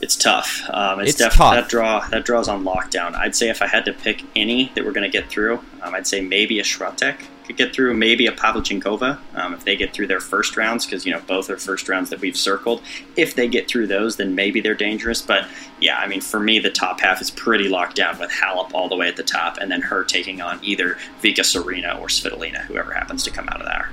It's 0.00 0.16
tough. 0.16 0.62
Um, 0.70 1.00
it's, 1.00 1.10
it's 1.10 1.18
def- 1.18 1.34
tough. 1.34 1.54
That 1.54 1.68
draw 1.68 2.00
that 2.08 2.24
draw's 2.24 2.48
on 2.48 2.64
lockdown. 2.64 3.14
I'd 3.14 3.36
say 3.36 3.50
if 3.50 3.60
I 3.60 3.66
had 3.66 3.84
to 3.84 3.92
pick 3.92 4.22
any 4.34 4.72
that 4.74 4.84
we're 4.84 4.92
going 4.92 5.10
to 5.10 5.12
get 5.12 5.28
through, 5.28 5.58
um, 5.82 5.94
I'd 5.94 6.06
say 6.06 6.22
maybe 6.22 6.58
a 6.58 6.62
Swiatek 6.62 7.26
could 7.50 7.66
get 7.66 7.74
through, 7.74 7.94
maybe 7.94 8.26
a 8.26 8.32
Pavlyuchenkova 8.32 9.18
um, 9.34 9.54
if 9.54 9.64
they 9.64 9.76
get 9.76 9.92
through 9.92 10.06
their 10.06 10.20
first 10.20 10.56
rounds, 10.56 10.86
because 10.86 11.04
you 11.04 11.12
know 11.12 11.20
both 11.26 11.50
are 11.50 11.56
first 11.56 11.88
rounds 11.88 12.10
that 12.10 12.20
we've 12.20 12.36
circled. 12.36 12.82
If 13.16 13.34
they 13.34 13.48
get 13.48 13.68
through 13.68 13.88
those, 13.88 14.16
then 14.16 14.34
maybe 14.34 14.60
they're 14.60 14.74
dangerous. 14.74 15.22
But 15.22 15.46
yeah, 15.80 15.98
I 15.98 16.06
mean, 16.06 16.20
for 16.20 16.40
me, 16.40 16.58
the 16.58 16.70
top 16.70 17.00
half 17.00 17.20
is 17.20 17.30
pretty 17.30 17.68
locked 17.68 17.96
down 17.96 18.18
with 18.18 18.30
Halep 18.30 18.72
all 18.74 18.88
the 18.88 18.96
way 18.96 19.08
at 19.08 19.16
the 19.16 19.22
top, 19.22 19.58
and 19.58 19.70
then 19.70 19.82
her 19.82 20.04
taking 20.04 20.40
on 20.40 20.58
either 20.62 20.98
Vika 21.22 21.44
Serena 21.44 21.98
or 22.00 22.06
Svitolina, 22.06 22.60
whoever 22.62 22.92
happens 22.92 23.22
to 23.24 23.30
come 23.30 23.48
out 23.48 23.60
of 23.60 23.66
there. 23.66 23.90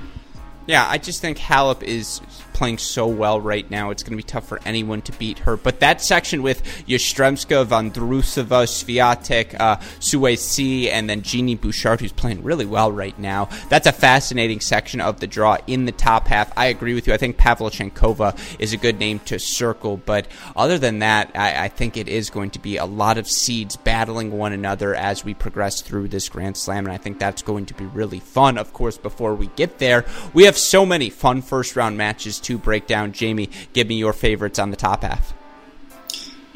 Yeah, 0.66 0.86
I 0.86 0.98
just 0.98 1.22
think 1.22 1.38
Halep 1.38 1.82
is 1.82 2.20
playing 2.58 2.76
so 2.76 3.06
well 3.06 3.40
right 3.40 3.70
now. 3.70 3.90
It's 3.90 4.02
going 4.02 4.10
to 4.10 4.16
be 4.16 4.22
tough 4.24 4.46
for 4.46 4.60
anyone 4.64 5.00
to 5.02 5.12
beat 5.12 5.38
her. 5.40 5.56
But 5.56 5.78
that 5.78 6.02
section 6.02 6.42
with 6.42 6.64
Yastremska, 6.88 7.64
Vondrousova, 7.64 8.66
Swiatek, 8.66 9.58
uh, 9.60 9.76
Suesi, 10.00 10.88
and 10.88 11.08
then 11.08 11.22
Genie 11.22 11.54
Bouchard, 11.54 12.00
who's 12.00 12.12
playing 12.12 12.42
really 12.42 12.66
well 12.66 12.90
right 12.90 13.16
now. 13.16 13.48
That's 13.68 13.86
a 13.86 13.92
fascinating 13.92 14.58
section 14.58 15.00
of 15.00 15.20
the 15.20 15.28
draw 15.28 15.58
in 15.68 15.84
the 15.84 15.92
top 15.92 16.26
half. 16.26 16.52
I 16.56 16.66
agree 16.66 16.94
with 16.94 17.06
you. 17.06 17.14
I 17.14 17.16
think 17.16 17.36
Pavlyuchenkova 17.36 18.56
is 18.58 18.72
a 18.72 18.76
good 18.76 18.98
name 18.98 19.20
to 19.20 19.38
circle. 19.38 19.96
But 19.96 20.26
other 20.56 20.78
than 20.78 20.98
that, 20.98 21.30
I, 21.36 21.66
I 21.66 21.68
think 21.68 21.96
it 21.96 22.08
is 22.08 22.28
going 22.28 22.50
to 22.50 22.58
be 22.58 22.76
a 22.76 22.84
lot 22.84 23.18
of 23.18 23.28
seeds 23.28 23.76
battling 23.76 24.32
one 24.32 24.52
another 24.52 24.96
as 24.96 25.24
we 25.24 25.32
progress 25.32 25.80
through 25.80 26.08
this 26.08 26.28
Grand 26.28 26.56
Slam. 26.56 26.86
And 26.86 26.92
I 26.92 26.98
think 26.98 27.20
that's 27.20 27.42
going 27.42 27.66
to 27.66 27.74
be 27.74 27.84
really 27.84 28.18
fun. 28.18 28.58
Of 28.58 28.72
course, 28.72 28.98
before 28.98 29.36
we 29.36 29.46
get 29.54 29.78
there, 29.78 30.04
we 30.34 30.44
have 30.44 30.58
so 30.58 30.84
many 30.84 31.08
fun 31.08 31.40
first 31.40 31.76
round 31.76 31.96
matches 31.96 32.40
to 32.48 32.56
break 32.56 32.86
down. 32.86 33.12
Jamie, 33.12 33.50
give 33.74 33.88
me 33.88 33.96
your 33.96 34.14
favorites 34.14 34.58
on 34.58 34.70
the 34.70 34.76
top 34.76 35.02
half. 35.02 35.37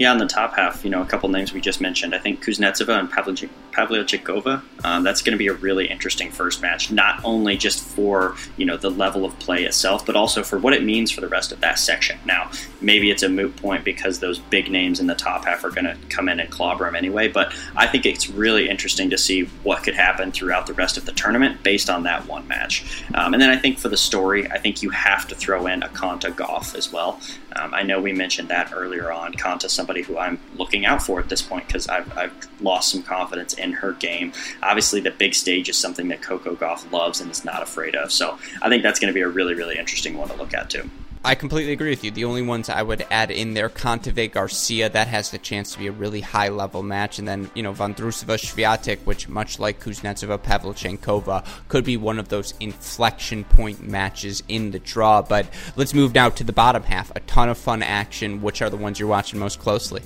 Yeah, 0.03 0.11
on 0.11 0.19
the 0.19 0.27
top 0.27 0.57
half, 0.57 0.83
you 0.83 0.91
know, 0.91 1.01
a 1.01 1.07
couple 1.07 1.29
names 1.29 1.53
we 1.53 1.61
just 1.61 1.81
mentioned. 1.81 2.13
I 2.13 2.19
think 2.19 2.45
Kuznetsova 2.45 2.99
and 2.99 3.09
Pavlyuchikova. 3.09 4.61
Um, 4.85 5.05
that's 5.05 5.23
going 5.23 5.31
to 5.31 5.39
be 5.39 5.47
a 5.47 5.53
really 5.53 5.89
interesting 5.89 6.33
first 6.33 6.61
match, 6.61 6.91
not 6.91 7.21
only 7.23 7.57
just 7.57 7.85
for 7.85 8.35
you 8.57 8.67
know 8.67 8.77
the 8.77 8.91
level 8.91 9.25
of 9.25 9.39
play 9.39 9.63
itself, 9.63 10.05
but 10.05 10.17
also 10.17 10.43
for 10.43 10.59
what 10.59 10.73
it 10.73 10.83
means 10.83 11.13
for 11.13 11.21
the 11.21 11.29
rest 11.29 11.53
of 11.53 11.61
that 11.61 11.79
section. 11.79 12.19
Now, 12.25 12.51
maybe 12.81 13.13
it's 13.13 13.23
a 13.23 13.29
moot 13.29 13.55
point 13.55 13.85
because 13.85 14.19
those 14.19 14.41
big 14.41 14.73
names 14.73 14.99
in 14.99 15.07
the 15.07 15.15
top 15.15 15.45
half 15.45 15.63
are 15.63 15.71
going 15.71 15.85
to 15.85 15.97
come 16.09 16.29
in 16.29 16.41
and 16.41 16.51
clobber 16.51 16.85
them 16.85 16.97
anyway. 16.97 17.29
But 17.29 17.55
I 17.77 17.87
think 17.87 18.05
it's 18.05 18.29
really 18.29 18.69
interesting 18.69 19.09
to 19.11 19.17
see 19.17 19.43
what 19.63 19.85
could 19.85 19.95
happen 19.95 20.33
throughout 20.33 20.67
the 20.67 20.75
rest 20.75 20.97
of 20.97 21.07
the 21.07 21.13
tournament 21.13 21.63
based 21.63 21.89
on 21.89 22.03
that 22.03 22.27
one 22.27 22.49
match. 22.49 23.05
Um, 23.15 23.35
and 23.35 23.41
then 23.41 23.51
I 23.51 23.57
think 23.57 23.79
for 23.79 23.89
the 23.89 23.97
story, 23.97 24.51
I 24.51 24.59
think 24.59 24.83
you 24.83 24.91
have 24.91 25.29
to 25.29 25.37
throw 25.37 25.69
in 25.69 25.85
a 25.85 25.89
Konta 25.91 26.35
Gauff 26.35 26.75
as 26.75 26.93
well. 26.93 27.21
Um, 27.57 27.75
I 27.75 27.83
know 27.83 28.01
we 28.01 28.13
mentioned 28.13 28.49
that 28.49 28.73
earlier 28.73 29.13
on. 29.13 29.33
Konta, 29.35 29.69
somebody 29.69 30.03
who 30.03 30.19
I'm 30.19 30.39
looking 30.57 30.87
out 30.87 31.03
for 31.03 31.21
at 31.21 31.29
this 31.29 31.43
point 31.43 31.67
because 31.67 31.89
I've, 31.89 32.17
I've, 32.17 32.33
lost 32.61 32.93
some 32.93 33.03
confidence 33.03 33.55
in 33.55 33.73
her 33.73 33.93
game. 33.95 34.33
Obviously, 34.63 35.01
the 35.01 35.11
big 35.11 35.35
stage 35.35 35.69
is 35.69 35.77
something 35.77 36.07
that 36.07 36.23
Coco 36.23 36.55
Gauff 36.55 36.93
loves 36.93 37.21
and 37.21 37.29
is 37.29 37.45
not 37.45 37.61
afraid 37.61 37.97
of. 37.97 38.13
So 38.13 38.39
I 38.63 38.69
think 38.69 38.85
that's 38.85 39.01
going 39.01 39.13
to 39.13 39.15
be 39.15 39.23
a 39.23 39.29
really, 39.29 39.55
really 39.55 39.79
interesting 39.79 40.17
one 40.17 40.29
to 40.29 40.37
look 40.37 40.55
at 40.55 40.71
too. 40.71 40.89
I 41.25 41.37
completely 41.37 41.73
agree 41.73 41.91
with 41.91 42.03
you. 42.03 42.11
The 42.11 42.25
only 42.25 42.43
ones 42.43 42.69
I 42.69 42.83
would 42.83 43.07
add 43.09 43.31
in 43.31 43.55
there, 43.55 43.69
Kontaveit 43.69 44.33
Garcia, 44.33 44.89
that 44.89 45.07
has 45.07 45.31
the 45.31 45.39
chance 45.39 45.73
to 45.73 45.79
be 45.79 45.87
a 45.87 45.93
really 45.93 46.21
high 46.21 46.49
level 46.49 46.83
match. 46.83 47.21
And 47.21 47.29
then, 47.29 47.49
you 47.55 47.63
know, 47.63 47.73
Vondrousova 47.73 48.39
Swiatek, 48.39 48.99
which, 49.05 49.29
much 49.29 49.61
like 49.61 49.79
Kuznetsova 49.79 50.39
Pavlyuchenkova, 50.39 51.47
could 51.69 51.85
be 51.85 51.97
one 51.97 52.19
of 52.19 52.29
those 52.29 52.55
inflection 52.59 53.45
point 53.45 53.87
matches 53.87 54.43
in 54.49 54.73
the 54.73 54.81
draw. 54.81 55.23
But 55.23 55.47
let's 55.77 55.95
move 55.95 56.13
now 56.13 56.29
to 56.31 56.43
the 56.43 56.53
bottom 56.53 56.83
half. 56.83 57.13
A 57.15 57.21
ton 57.21 57.49
of 57.49 57.57
fun 57.57 57.85
action. 57.85 58.43
Which 58.43 58.61
are 58.61 58.71
the 58.71 58.77
ones 58.77 58.99
you're 58.99 59.09
watching 59.09 59.39
most 59.39 59.61
closely? 59.61 60.03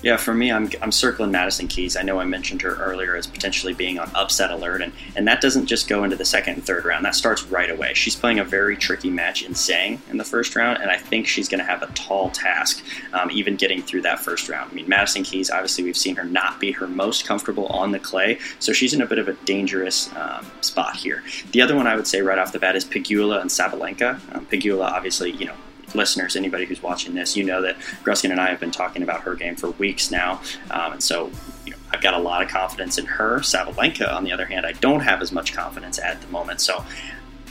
Yeah, 0.00 0.16
for 0.16 0.32
me, 0.32 0.52
I'm, 0.52 0.70
I'm 0.80 0.92
circling 0.92 1.32
Madison 1.32 1.66
Keys. 1.66 1.96
I 1.96 2.02
know 2.02 2.20
I 2.20 2.24
mentioned 2.24 2.62
her 2.62 2.76
earlier 2.76 3.16
as 3.16 3.26
potentially 3.26 3.74
being 3.74 3.98
on 3.98 4.08
upset 4.14 4.52
alert, 4.52 4.80
and, 4.80 4.92
and 5.16 5.26
that 5.26 5.40
doesn't 5.40 5.66
just 5.66 5.88
go 5.88 6.04
into 6.04 6.14
the 6.14 6.24
second 6.24 6.54
and 6.54 6.64
third 6.64 6.84
round. 6.84 7.04
That 7.04 7.16
starts 7.16 7.42
right 7.42 7.68
away. 7.68 7.94
She's 7.94 8.14
playing 8.14 8.38
a 8.38 8.44
very 8.44 8.76
tricky 8.76 9.10
match 9.10 9.42
in 9.42 9.54
Zhang 9.54 9.98
in 10.08 10.16
the 10.16 10.24
first 10.24 10.54
round, 10.54 10.80
and 10.80 10.88
I 10.88 10.96
think 10.96 11.26
she's 11.26 11.48
going 11.48 11.58
to 11.58 11.64
have 11.64 11.82
a 11.82 11.88
tall 11.94 12.30
task 12.30 12.84
um, 13.12 13.28
even 13.32 13.56
getting 13.56 13.82
through 13.82 14.02
that 14.02 14.20
first 14.20 14.48
round. 14.48 14.70
I 14.70 14.74
mean, 14.74 14.88
Madison 14.88 15.24
Keys, 15.24 15.50
obviously, 15.50 15.82
we've 15.82 15.96
seen 15.96 16.14
her 16.14 16.24
not 16.24 16.60
be 16.60 16.70
her 16.70 16.86
most 16.86 17.26
comfortable 17.26 17.66
on 17.66 17.90
the 17.90 17.98
clay, 17.98 18.38
so 18.60 18.72
she's 18.72 18.94
in 18.94 19.02
a 19.02 19.06
bit 19.06 19.18
of 19.18 19.26
a 19.26 19.32
dangerous 19.44 20.14
um, 20.14 20.48
spot 20.60 20.94
here. 20.94 21.24
The 21.50 21.60
other 21.60 21.74
one 21.74 21.88
I 21.88 21.96
would 21.96 22.06
say 22.06 22.22
right 22.22 22.38
off 22.38 22.52
the 22.52 22.60
bat 22.60 22.76
is 22.76 22.84
Pegula 22.84 23.40
and 23.40 23.50
Sabalenka. 23.50 24.20
Um, 24.34 24.46
Pegula, 24.46 24.84
obviously, 24.84 25.32
you 25.32 25.46
know, 25.46 25.54
listeners, 25.94 26.36
anybody 26.36 26.64
who's 26.64 26.82
watching 26.82 27.14
this, 27.14 27.36
you 27.36 27.44
know 27.44 27.62
that 27.62 27.76
Gruskin 28.04 28.30
and 28.30 28.40
I 28.40 28.50
have 28.50 28.60
been 28.60 28.70
talking 28.70 29.02
about 29.02 29.22
her 29.22 29.34
game 29.34 29.56
for 29.56 29.70
weeks 29.72 30.10
now, 30.10 30.40
um, 30.70 30.92
and 30.92 31.02
so 31.02 31.30
you 31.64 31.72
know, 31.72 31.78
I've 31.90 32.00
got 32.00 32.14
a 32.14 32.18
lot 32.18 32.42
of 32.42 32.48
confidence 32.48 32.98
in 32.98 33.06
her. 33.06 33.38
Sabalenka, 33.40 34.12
on 34.12 34.24
the 34.24 34.32
other 34.32 34.46
hand, 34.46 34.66
I 34.66 34.72
don't 34.72 35.00
have 35.00 35.22
as 35.22 35.32
much 35.32 35.52
confidence 35.52 35.98
at 35.98 36.20
the 36.20 36.28
moment. 36.28 36.60
So, 36.60 36.84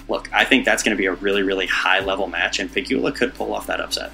look, 0.07 0.31
I 0.33 0.45
think 0.45 0.65
that's 0.65 0.83
going 0.83 0.95
to 0.95 0.99
be 0.99 1.07
a 1.07 1.13
really, 1.13 1.43
really 1.43 1.67
high 1.67 1.99
level 1.99 2.27
match, 2.27 2.59
and 2.59 2.71
Pegula 2.71 3.15
could 3.15 3.33
pull 3.33 3.53
off 3.53 3.67
that 3.67 3.79
upset. 3.81 4.11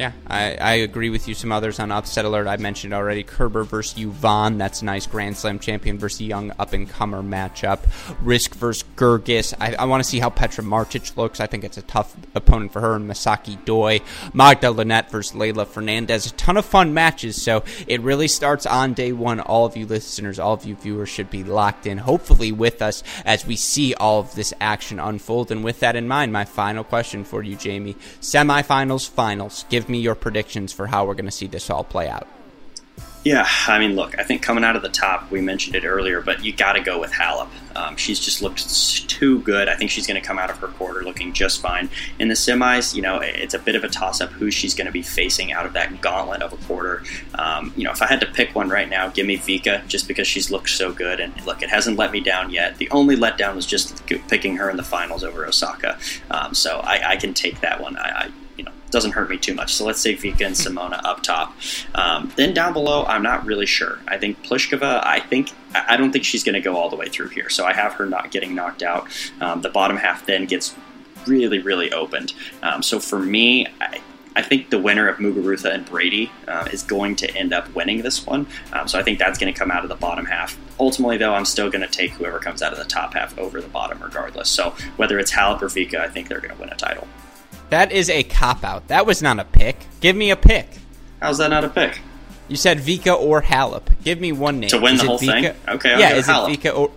Yeah, 0.00 0.12
I, 0.26 0.54
I 0.56 0.72
agree 0.76 1.10
with 1.10 1.28
you. 1.28 1.34
Some 1.34 1.52
others 1.52 1.78
on 1.78 1.92
upset 1.92 2.24
alert 2.24 2.46
I 2.46 2.56
mentioned 2.56 2.94
already. 2.94 3.22
Kerber 3.22 3.64
versus 3.64 3.98
Juvan. 3.98 4.56
That's 4.56 4.80
a 4.80 4.86
nice 4.86 5.06
Grand 5.06 5.36
Slam 5.36 5.58
champion 5.58 5.98
versus 5.98 6.22
young 6.22 6.52
up 6.58 6.72
and 6.72 6.88
comer 6.88 7.22
matchup. 7.22 7.80
Riske 8.24 8.54
versus 8.54 8.82
Goerges. 8.96 9.52
I, 9.60 9.74
I 9.74 9.84
want 9.84 10.02
to 10.02 10.08
see 10.08 10.18
how 10.18 10.30
Petra 10.30 10.64
Martic 10.64 11.18
looks. 11.18 11.38
I 11.38 11.46
think 11.46 11.64
it's 11.64 11.76
a 11.76 11.82
tough 11.82 12.16
opponent 12.34 12.72
for 12.72 12.80
her. 12.80 12.94
And 12.94 13.10
Misaki 13.10 13.62
Doi. 13.66 14.00
Magda 14.32 14.70
Linette 14.70 15.10
versus 15.10 15.36
Leylah 15.36 15.66
Fernandez. 15.66 16.24
A 16.24 16.32
ton 16.32 16.56
of 16.56 16.64
fun 16.64 16.94
matches. 16.94 17.42
So 17.42 17.62
it 17.86 18.00
really 18.00 18.28
starts 18.28 18.64
on 18.64 18.94
day 18.94 19.12
one. 19.12 19.38
All 19.38 19.66
of 19.66 19.76
you 19.76 19.84
listeners, 19.84 20.38
all 20.38 20.54
of 20.54 20.64
you 20.64 20.76
viewers 20.76 21.10
should 21.10 21.28
be 21.28 21.44
locked 21.44 21.86
in, 21.86 21.98
hopefully 21.98 22.52
with 22.52 22.80
us 22.80 23.02
as 23.26 23.44
we 23.44 23.54
see 23.54 23.92
all 23.92 24.20
of 24.20 24.34
this 24.34 24.54
action 24.62 24.98
unfold. 24.98 25.52
And 25.52 25.62
with 25.62 25.80
that 25.80 25.94
in 25.94 26.08
mind, 26.08 26.32
my 26.32 26.46
final 26.46 26.84
question 26.84 27.22
for 27.22 27.42
you, 27.42 27.54
Jamie. 27.54 27.96
Semifinals, 28.22 29.06
finals. 29.06 29.66
Give 29.68 29.89
me 29.90 29.98
your 30.00 30.14
predictions 30.14 30.72
for 30.72 30.86
how 30.86 31.04
we're 31.04 31.14
going 31.14 31.24
to 31.26 31.30
see 31.30 31.46
this 31.46 31.70
all 31.70 31.84
play 31.84 32.08
out. 32.08 32.26
Yeah, 33.22 33.46
I 33.68 33.78
mean, 33.78 33.96
look, 33.96 34.18
I 34.18 34.22
think 34.24 34.40
coming 34.40 34.64
out 34.64 34.76
of 34.76 34.82
the 34.82 34.88
top, 34.88 35.30
we 35.30 35.42
mentioned 35.42 35.76
it 35.76 35.84
earlier, 35.84 36.22
but 36.22 36.42
you 36.42 36.54
got 36.54 36.72
to 36.72 36.80
go 36.80 36.98
with 36.98 37.12
Halep. 37.12 37.48
Um, 37.76 37.94
she's 37.96 38.18
just 38.18 38.40
looked 38.40 39.08
too 39.10 39.40
good. 39.40 39.68
I 39.68 39.76
think 39.76 39.90
she's 39.90 40.06
going 40.06 40.18
to 40.18 40.26
come 40.26 40.38
out 40.38 40.48
of 40.48 40.56
her 40.58 40.68
quarter 40.68 41.02
looking 41.02 41.34
just 41.34 41.60
fine. 41.60 41.90
In 42.18 42.28
the 42.28 42.34
semis, 42.34 42.94
you 42.94 43.02
know, 43.02 43.18
it's 43.18 43.52
a 43.52 43.58
bit 43.58 43.74
of 43.74 43.84
a 43.84 43.88
toss 43.88 44.22
up 44.22 44.30
who 44.30 44.50
she's 44.50 44.74
going 44.74 44.86
to 44.86 44.92
be 44.92 45.02
facing 45.02 45.52
out 45.52 45.66
of 45.66 45.74
that 45.74 46.00
gauntlet 46.00 46.40
of 46.40 46.54
a 46.54 46.56
quarter. 46.64 47.02
Um, 47.34 47.74
you 47.76 47.84
know, 47.84 47.90
if 47.90 48.00
I 48.00 48.06
had 48.06 48.20
to 48.20 48.26
pick 48.26 48.54
one 48.54 48.70
right 48.70 48.88
now, 48.88 49.08
give 49.08 49.26
me 49.26 49.36
Vika 49.36 49.86
just 49.86 50.08
because 50.08 50.26
she's 50.26 50.50
looked 50.50 50.70
so 50.70 50.90
good. 50.90 51.20
And 51.20 51.44
look, 51.44 51.62
it 51.62 51.68
hasn't 51.68 51.98
let 51.98 52.12
me 52.12 52.20
down 52.20 52.48
yet. 52.48 52.78
The 52.78 52.90
only 52.90 53.16
letdown 53.16 53.54
was 53.54 53.66
just 53.66 54.02
picking 54.28 54.56
her 54.56 54.70
in 54.70 54.78
the 54.78 54.82
finals 54.82 55.24
over 55.24 55.46
Osaka. 55.46 55.98
Um, 56.30 56.54
so 56.54 56.80
I, 56.80 57.10
I, 57.10 57.16
can 57.16 57.34
take 57.34 57.60
that 57.60 57.82
one. 57.82 57.98
I, 57.98 58.08
I 58.08 58.30
doesn't 58.90 59.12
hurt 59.12 59.30
me 59.30 59.38
too 59.38 59.54
much. 59.54 59.74
So 59.74 59.84
let's 59.84 60.00
say 60.00 60.14
Vika 60.14 60.46
and 60.46 60.54
Simona 60.54 61.00
up 61.04 61.22
top. 61.22 61.54
Um, 61.94 62.32
then 62.36 62.54
down 62.54 62.72
below, 62.72 63.04
I'm 63.04 63.22
not 63.22 63.44
really 63.44 63.66
sure. 63.66 63.98
I 64.08 64.18
think 64.18 64.42
Pliskova, 64.42 65.04
I 65.04 65.20
think 65.20 65.52
I 65.74 65.96
don't 65.96 66.12
think 66.12 66.24
she's 66.24 66.42
going 66.42 66.54
to 66.54 66.60
go 66.60 66.76
all 66.76 66.88
the 66.88 66.96
way 66.96 67.08
through 67.08 67.28
here. 67.28 67.48
So 67.48 67.64
I 67.64 67.72
have 67.72 67.94
her 67.94 68.06
not 68.06 68.30
getting 68.30 68.54
knocked 68.54 68.82
out. 68.82 69.08
Um, 69.40 69.62
the 69.62 69.68
bottom 69.68 69.96
half 69.96 70.26
then 70.26 70.46
gets 70.46 70.74
really, 71.26 71.58
really 71.58 71.92
opened. 71.92 72.34
Um, 72.62 72.82
so 72.82 72.98
for 72.98 73.18
me, 73.18 73.66
I, 73.80 74.00
I 74.36 74.42
think 74.42 74.70
the 74.70 74.78
winner 74.78 75.08
of 75.08 75.18
Muguruza 75.18 75.72
and 75.74 75.84
Brady 75.84 76.30
uh, 76.46 76.68
is 76.72 76.82
going 76.82 77.16
to 77.16 77.36
end 77.36 77.52
up 77.52 77.72
winning 77.74 78.02
this 78.02 78.24
one. 78.24 78.46
Um, 78.72 78.88
so 78.88 78.98
I 78.98 79.02
think 79.02 79.18
that's 79.18 79.38
going 79.38 79.52
to 79.52 79.58
come 79.58 79.70
out 79.70 79.82
of 79.82 79.88
the 79.88 79.96
bottom 79.96 80.24
half. 80.24 80.56
Ultimately, 80.78 81.16
though, 81.18 81.34
I'm 81.34 81.44
still 81.44 81.68
going 81.70 81.86
to 81.86 81.92
take 81.92 82.12
whoever 82.12 82.38
comes 82.38 82.62
out 82.62 82.72
of 82.72 82.78
the 82.78 82.84
top 82.84 83.14
half 83.14 83.36
over 83.38 83.60
the 83.60 83.68
bottom, 83.68 84.00
regardless. 84.02 84.48
So 84.48 84.74
whether 84.96 85.18
it's 85.18 85.32
Halep 85.32 85.62
or 85.62 85.66
Vika, 85.66 85.96
I 85.96 86.08
think 86.08 86.28
they're 86.28 86.40
going 86.40 86.54
to 86.54 86.60
win 86.60 86.70
a 86.70 86.76
title. 86.76 87.08
That 87.70 87.92
is 87.92 88.10
a 88.10 88.24
cop 88.24 88.64
out. 88.64 88.88
That 88.88 89.06
was 89.06 89.22
not 89.22 89.38
a 89.38 89.44
pick. 89.44 89.76
Give 90.00 90.16
me 90.16 90.30
a 90.30 90.36
pick. 90.36 90.68
How's 91.20 91.38
that 91.38 91.48
not 91.48 91.64
a 91.64 91.68
pick? 91.68 92.00
You 92.48 92.56
said 92.56 92.78
Vika 92.78 93.16
or 93.16 93.42
Halep. 93.42 94.02
Give 94.02 94.20
me 94.20 94.32
one 94.32 94.58
name. 94.58 94.70
To 94.70 94.80
win 94.80 94.94
is 94.94 95.00
the 95.02 95.06
whole 95.06 95.18
Vika? 95.18 95.54
thing? 95.54 95.54
Okay, 95.68 95.92
I'll 95.92 96.00
yeah, 96.00 96.10
go 96.12 96.16
is 96.18 96.26
Halep. 96.26 96.52
it 96.54 96.60
Vika 96.60 96.76
or. 96.76 96.90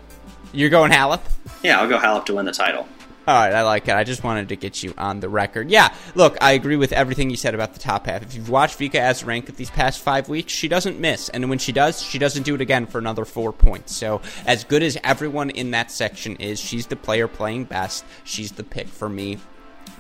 You're 0.51 0.72
going 0.72 0.92
Halep? 0.92 1.22
Yeah, 1.62 1.80
I'll 1.80 1.88
go 1.88 2.00
Halep 2.00 2.25
to 2.25 2.36
win 2.36 2.46
the 2.46 2.51
title. 2.51 2.88
All 3.25 3.36
right, 3.36 3.53
I 3.53 3.62
like 3.62 3.88
it. 3.88 3.96
I 3.96 4.03
just 4.03 4.24
wanted 4.24 4.50
to 4.50 4.58
get 4.58 4.84
you 4.84 4.94
on 4.98 5.22
the 5.22 5.30
record. 5.30 5.70
Yeah, 5.70 5.94
look, 6.13 6.38
I 6.42 6.53
agree 6.53 6.75
with 6.75 6.92
everything 6.92 7.30
you 7.30 7.38
said 7.38 7.53
about 7.56 7.74
the 7.74 7.80
top 7.80 8.08
half. 8.08 8.22
If 8.22 8.36
you've 8.36 8.50
watched 8.50 8.77
Vika 8.80 8.96
Azarenka 8.96 9.56
these 9.56 9.70
past 9.70 10.01
five 10.01 10.27
weeks, 10.27 10.51
she 10.51 10.68
doesn't 10.68 11.00
miss, 11.00 11.30
and 11.30 11.50
when 11.50 11.60
she 11.60 11.72
does, 11.72 12.01
she 12.01 12.20
doesn't 12.20 12.44
do 12.44 12.56
it 12.56 12.62
again 12.62 12.86
for 12.86 12.98
another 12.98 13.24
four 13.24 13.53
points. 13.53 13.96
So, 13.96 14.22
as 14.46 14.65
good 14.65 14.84
as 14.84 14.98
everyone 15.06 15.51
in 15.51 15.72
that 15.72 15.89
section 15.89 16.36
is, 16.36 16.60
she's 16.60 16.88
the 16.88 16.98
player 16.98 17.30
playing 17.30 17.65
best. 17.65 18.03
She's 18.25 18.51
the 18.51 18.63
pick 18.63 18.88
for 18.88 19.08
me 19.08 19.38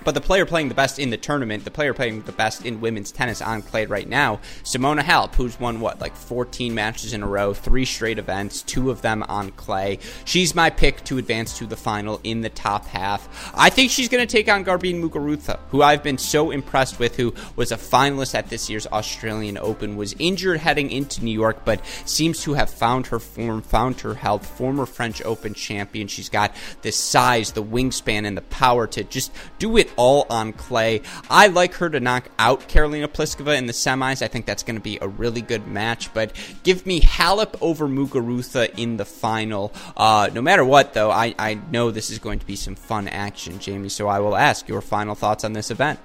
but 0.03 0.13
the 0.13 0.21
player 0.21 0.45
playing 0.45 0.69
the 0.69 0.75
best 0.75 0.99
in 0.99 1.09
the 1.09 1.17
tournament, 1.17 1.63
the 1.63 1.71
player 1.71 1.93
playing 1.93 2.21
the 2.23 2.31
best 2.31 2.65
in 2.65 2.81
women's 2.81 3.11
tennis 3.11 3.41
on 3.41 3.61
clay 3.61 3.85
right 3.85 4.07
now, 4.07 4.39
Simona 4.63 5.01
Halep, 5.01 5.35
who's 5.35 5.59
won 5.59 5.79
what, 5.79 6.01
like 6.01 6.15
14 6.15 6.73
matches 6.73 7.13
in 7.13 7.23
a 7.23 7.27
row, 7.27 7.53
three 7.53 7.85
straight 7.85 8.19
events, 8.19 8.61
two 8.61 8.89
of 8.89 9.01
them 9.01 9.23
on 9.23 9.51
clay. 9.51 9.99
She's 10.25 10.55
my 10.55 10.69
pick 10.69 11.03
to 11.05 11.17
advance 11.17 11.57
to 11.57 11.65
the 11.65 11.77
final 11.77 12.19
in 12.23 12.41
the 12.41 12.49
top 12.49 12.85
half. 12.85 13.51
I 13.55 13.69
think 13.69 13.91
she's 13.91 14.09
going 14.09 14.25
to 14.25 14.31
take 14.31 14.49
on 14.49 14.63
Garbine 14.63 15.01
Muguruza, 15.01 15.59
who 15.69 15.81
I've 15.81 16.03
been 16.03 16.17
so 16.17 16.51
impressed 16.51 16.99
with, 16.99 17.15
who 17.15 17.33
was 17.55 17.71
a 17.71 17.77
finalist 17.77 18.35
at 18.35 18.49
this 18.49 18.69
year's 18.69 18.87
Australian 18.87 19.57
Open, 19.57 19.95
was 19.95 20.15
injured 20.19 20.59
heading 20.59 20.91
into 20.91 21.23
New 21.23 21.31
York, 21.31 21.65
but 21.65 21.85
seems 22.05 22.41
to 22.43 22.53
have 22.53 22.69
found 22.69 23.07
her 23.07 23.19
form, 23.19 23.61
found 23.61 23.99
her 24.01 24.13
health. 24.13 24.45
Former 24.45 24.85
French 24.85 25.21
Open 25.23 25.53
champion. 25.53 26.07
She's 26.07 26.29
got 26.29 26.55
the 26.81 26.91
size, 26.91 27.51
the 27.51 27.63
wingspan, 27.63 28.25
and 28.25 28.37
the 28.37 28.41
power 28.43 28.87
to 28.87 29.03
just 29.03 29.31
do 29.59 29.77
it 29.77 29.89
all 29.95 30.25
on 30.29 30.53
clay. 30.53 31.01
I 31.29 31.47
like 31.47 31.73
her 31.75 31.89
to 31.89 31.99
knock 31.99 32.29
out 32.39 32.67
Karolina 32.69 33.07
Pliskova 33.07 33.57
in 33.57 33.65
the 33.65 33.73
semis. 33.73 34.21
I 34.21 34.27
think 34.27 34.45
that's 34.45 34.63
going 34.63 34.75
to 34.75 34.81
be 34.81 34.97
a 35.01 35.07
really 35.07 35.41
good 35.41 35.67
match. 35.67 36.13
But 36.13 36.33
give 36.63 36.85
me 36.85 37.01
Halep 37.01 37.55
over 37.61 37.87
Muguruza 37.87 38.77
in 38.77 38.97
the 38.97 39.05
final. 39.05 39.73
Uh, 39.95 40.29
no 40.33 40.41
matter 40.41 40.65
what, 40.65 40.93
though, 40.93 41.11
I, 41.11 41.35
I 41.37 41.55
know 41.71 41.91
this 41.91 42.09
is 42.09 42.19
going 42.19 42.39
to 42.39 42.45
be 42.45 42.55
some 42.55 42.75
fun 42.75 43.07
action, 43.07 43.59
Jamie. 43.59 43.89
So 43.89 44.07
I 44.07 44.19
will 44.19 44.35
ask 44.35 44.67
your 44.67 44.81
final 44.81 45.15
thoughts 45.15 45.43
on 45.43 45.53
this 45.53 45.71
event. 45.71 45.99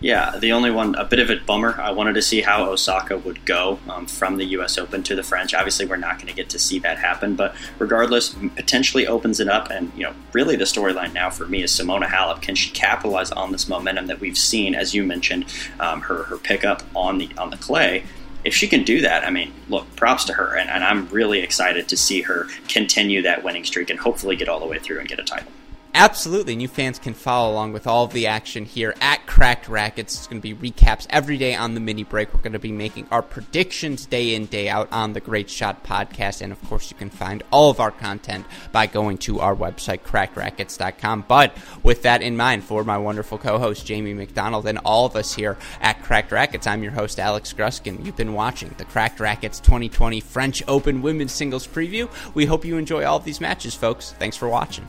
Yeah, 0.00 0.38
the 0.38 0.52
only 0.52 0.70
one, 0.70 0.94
a 0.94 1.04
bit 1.04 1.18
of 1.18 1.30
a 1.30 1.36
bummer. 1.36 1.80
I 1.80 1.90
wanted 1.90 2.14
to 2.14 2.22
see 2.22 2.42
how 2.42 2.70
Osaka 2.70 3.18
would 3.18 3.44
go 3.44 3.78
um, 3.88 4.06
from 4.06 4.36
the 4.36 4.44
U.S. 4.46 4.78
Open 4.78 5.02
to 5.04 5.14
the 5.14 5.22
French. 5.22 5.54
Obviously, 5.54 5.86
we're 5.86 5.96
not 5.96 6.16
going 6.16 6.28
to 6.28 6.34
get 6.34 6.48
to 6.50 6.58
see 6.58 6.78
that 6.80 6.98
happen, 6.98 7.34
but 7.34 7.54
regardless, 7.78 8.34
potentially 8.54 9.06
opens 9.06 9.40
it 9.40 9.48
up. 9.48 9.70
And 9.70 9.92
you 9.96 10.04
know, 10.04 10.14
really, 10.32 10.56
the 10.56 10.64
storyline 10.64 11.12
now 11.12 11.30
for 11.30 11.46
me 11.46 11.62
is 11.62 11.72
Simona 11.72 12.06
Halep. 12.06 12.42
Can 12.42 12.54
she 12.54 12.70
capitalize 12.70 13.32
on 13.32 13.52
this 13.52 13.68
momentum 13.68 14.06
that 14.06 14.20
we've 14.20 14.38
seen, 14.38 14.74
as 14.74 14.94
you 14.94 15.02
mentioned, 15.02 15.46
um, 15.80 16.02
her 16.02 16.24
her 16.24 16.36
pickup 16.36 16.82
on 16.94 17.18
the 17.18 17.30
on 17.38 17.50
the 17.50 17.56
clay? 17.56 18.04
If 18.44 18.54
she 18.54 18.68
can 18.68 18.84
do 18.84 19.00
that, 19.00 19.24
I 19.24 19.30
mean, 19.30 19.52
look, 19.68 19.96
props 19.96 20.24
to 20.26 20.34
her, 20.34 20.54
and, 20.56 20.70
and 20.70 20.84
I'm 20.84 21.08
really 21.08 21.40
excited 21.40 21.88
to 21.88 21.96
see 21.96 22.20
her 22.22 22.46
continue 22.68 23.22
that 23.22 23.42
winning 23.42 23.64
streak 23.64 23.90
and 23.90 23.98
hopefully 23.98 24.36
get 24.36 24.48
all 24.48 24.60
the 24.60 24.66
way 24.66 24.78
through 24.78 25.00
and 25.00 25.08
get 25.08 25.18
a 25.18 25.24
title 25.24 25.50
Absolutely. 25.98 26.56
New 26.56 26.68
fans 26.68 26.98
can 26.98 27.14
follow 27.14 27.50
along 27.50 27.72
with 27.72 27.86
all 27.86 28.04
of 28.04 28.12
the 28.12 28.26
action 28.26 28.66
here 28.66 28.94
at 29.00 29.26
Cracked 29.26 29.66
Racquets. 29.66 30.14
It's 30.14 30.26
going 30.26 30.42
to 30.42 30.54
be 30.54 30.70
recaps 30.70 31.06
every 31.08 31.38
day 31.38 31.54
on 31.54 31.72
the 31.72 31.80
mini 31.80 32.04
break. 32.04 32.34
We're 32.34 32.42
going 32.42 32.52
to 32.52 32.58
be 32.58 32.70
making 32.70 33.08
our 33.10 33.22
predictions 33.22 34.04
day 34.04 34.34
in, 34.34 34.44
day 34.44 34.68
out 34.68 34.88
on 34.92 35.14
the 35.14 35.22
Great 35.22 35.48
Shot 35.48 35.84
podcast. 35.84 36.42
And 36.42 36.52
of 36.52 36.62
course, 36.68 36.90
you 36.90 36.98
can 36.98 37.08
find 37.08 37.42
all 37.50 37.70
of 37.70 37.80
our 37.80 37.90
content 37.90 38.44
by 38.72 38.86
going 38.86 39.16
to 39.18 39.40
our 39.40 39.56
website, 39.56 40.00
crackedracquets.com. 40.02 41.24
But 41.26 41.56
with 41.82 42.02
that 42.02 42.20
in 42.20 42.36
mind, 42.36 42.64
for 42.64 42.84
my 42.84 42.98
wonderful 42.98 43.38
co 43.38 43.58
host, 43.58 43.86
Jamie 43.86 44.12
McDonald, 44.12 44.66
and 44.66 44.76
all 44.84 45.06
of 45.06 45.16
us 45.16 45.32
here 45.32 45.56
at 45.80 46.02
Cracked 46.02 46.30
Racquets, 46.30 46.66
I'm 46.66 46.82
your 46.82 46.92
host, 46.92 47.18
Alex 47.18 47.54
Gruskin. 47.54 48.04
You've 48.04 48.16
been 48.16 48.34
watching 48.34 48.74
the 48.76 48.84
Cracked 48.84 49.18
Racquets 49.18 49.60
2020 49.60 50.20
French 50.20 50.62
Open 50.68 51.00
Women's 51.00 51.32
Singles 51.32 51.66
Preview. 51.66 52.10
We 52.34 52.44
hope 52.44 52.66
you 52.66 52.76
enjoy 52.76 53.06
all 53.06 53.16
of 53.16 53.24
these 53.24 53.40
matches, 53.40 53.74
folks. 53.74 54.12
Thanks 54.18 54.36
for 54.36 54.50
watching. 54.50 54.86